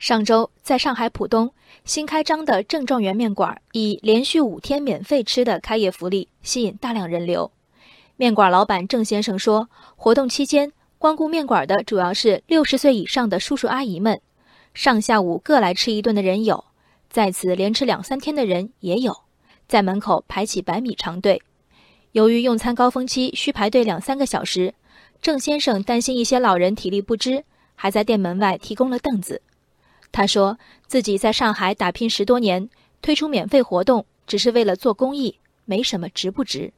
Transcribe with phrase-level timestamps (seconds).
[0.00, 1.52] 上周在上海浦东
[1.84, 7.52] 新开张的郑状元面馆，以连续五天免费吃的开业福利吸引大量人流。
[8.16, 14.18] 面馆老板郑先生说，活动期间光顾面馆的主要是六十岁以上的叔叔阿姨们，
[14.72, 16.64] 上下午各来吃一顿的人有，
[17.10, 19.14] 在此连吃两三天的人也有，
[19.68, 21.42] 在门口排起百米长队。
[22.12, 24.72] 由于用餐高峰期需排队两三个小时，
[25.20, 27.44] 郑先生担心一些老人体力不支，
[27.74, 29.42] 还在店门外提供了凳子。
[30.12, 32.68] 他说自己在上海打拼十多年，
[33.00, 36.72] 推出免费活动只是为了做公益，没什么值不值。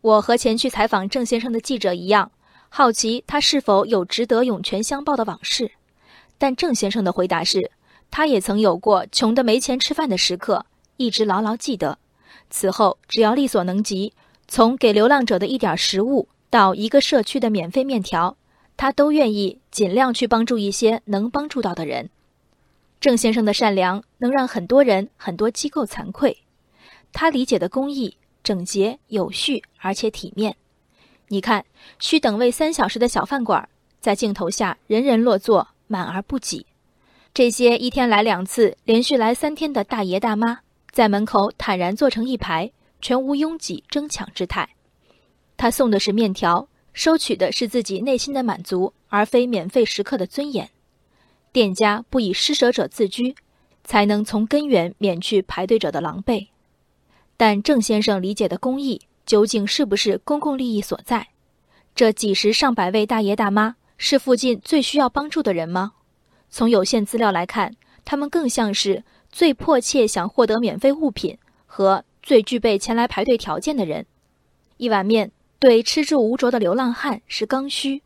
[0.00, 2.30] 我和前去采访郑先生的记者一样，
[2.68, 5.70] 好奇他是否有值得涌泉相报的往事。
[6.38, 7.70] 但郑先生的回答是，
[8.10, 11.98] 他也曾有过穷得没钱吃饭的时刻，一直牢牢记得。
[12.50, 14.12] 此后只要力所能及，
[14.46, 18.36] 从给流浪者的一点食物到一个社区的免费面条，
[18.76, 22.10] 他都愿意尽量去帮助一些能帮助到的人。
[23.00, 26.36] 郑先生的善良能让很多人、很多机构惭愧。
[27.12, 30.56] 他理解的公益整洁、有序，而且体面。
[31.28, 31.64] 你看，
[31.98, 33.68] 需等位三小时的小饭馆，
[34.00, 36.66] 在镜头下人人落座，满而不挤。
[37.34, 44.68] 这些一天来两次、连续来三天的大爷大妈，在门口坦然坐成一排，全无拥挤争抢之态。
[45.56, 50.70] 他送的是面条，收取的是自己内心的满足，而非免费食客的尊严。
[51.56, 53.34] 店家不以施舍者自居，
[53.82, 56.48] 才能从根源免去排队者的狼狈。
[57.38, 61.28] 但郑先生理解的公益，究竟是不是公共利益所在？
[61.94, 65.92] 这几十上百位大爷大妈，是附近最需要帮助的人吗？
[66.50, 74.04] 从有限资料来看，他们更像是最迫切想获得免费物品和最具备前来排队条件的人。
[74.76, 78.02] 一碗面对吃住无着的流浪汉是刚需。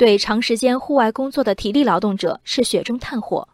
[0.00, 3.46] 对长时间户外工作的体力劳动者是雪中炭火，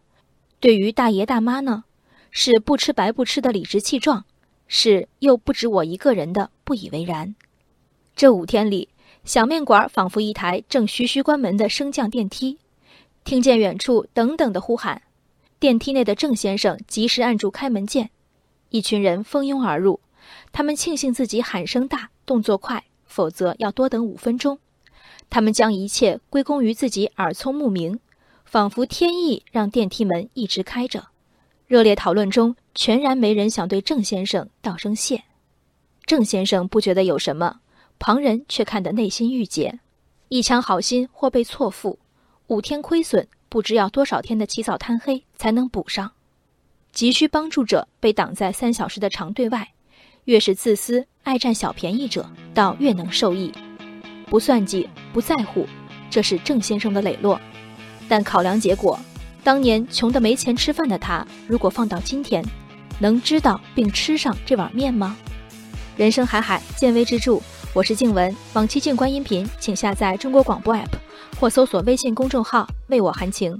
[0.61, 1.83] 对于大爷大妈呢，
[2.31, 4.25] 是不吃白不吃的理直气壮，
[4.69, 7.35] 是又不止我一个人的不以为然。
[8.15, 8.91] 这五天里，
[9.25, 12.61] 小面馆仿佛一台正徐徐关门的升降电梯，
[13.25, 15.03] 听见远处等等的呼喊，
[15.59, 18.11] 电梯内的郑先生及时按住开门键，
[18.71, 19.99] 一群人蜂拥而入，
[20.53, 24.61] 他们庆幸自己喊声大，动作快，否则要多等五分钟。
[25.29, 27.99] 他们将一切归功于自己耳聪目明，
[28.45, 31.09] 仿佛天意让电梯门一直开着。
[31.67, 35.25] 热烈讨论中，全然没人想对郑先生道声谢。
[36.05, 37.61] 郑先生不觉得有什么，
[37.99, 39.81] 旁人却看得内心郁结。
[40.29, 41.99] 一腔好心或被错付，
[42.47, 46.13] 五天亏损，不知要多少天的起早贪黑才能补上。
[46.93, 49.73] 急需帮助者被挡在三小时的长队外，
[50.25, 53.53] 越是自私爱占小便宜者，倒越能受益。
[54.27, 55.67] 不算计，不在乎，
[56.11, 57.41] 这是郑先生的磊落。
[58.09, 58.99] 但考量结果，
[59.43, 62.45] 当年穷得没钱吃饭的他，如果放到今天，
[62.99, 65.17] 能知道并吃上这碗面吗？
[65.97, 67.39] 人生海海，见微知著。
[67.73, 70.89] 我是静文，往期静观音频，请下载中国广播 app
[71.39, 73.59] 或搜索微信公众号“为我含情”。